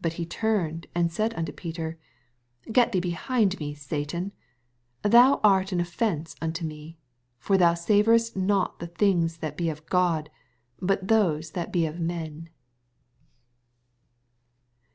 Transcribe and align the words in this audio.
But 0.00 0.12
he 0.14 0.24
turned^ 0.40 0.86
and 0.94 1.12
said 1.12 1.34
unto 1.34 1.52
Peter, 1.52 1.98
Get 2.72 2.90
thee 2.92 3.02
behmd 3.02 3.60
me, 3.60 3.74
Satan: 3.74 4.32
thou 5.02 5.42
art 5.44 5.72
an 5.72 5.80
offence 5.80 6.34
unto 6.40 6.64
me: 6.64 6.96
for 7.38 7.58
thou 7.58 7.74
savorest 7.74 8.34
not 8.34 8.78
the 8.78 8.86
things 8.86 9.36
that 9.44 9.58
be 9.58 9.68
of 9.68 9.84
God, 9.90 10.30
but 10.80 11.08
those 11.08 11.50
that 11.50 11.70
be 11.70 11.84
of 11.84 12.00
men. 12.00 12.48